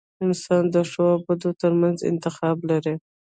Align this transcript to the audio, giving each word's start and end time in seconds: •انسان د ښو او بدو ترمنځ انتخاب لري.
•انسان 0.25 0.63
د 0.73 0.75
ښو 0.91 1.05
او 1.13 1.19
بدو 1.25 1.49
ترمنځ 1.61 1.97
انتخاب 2.11 2.57
لري. 2.69 2.95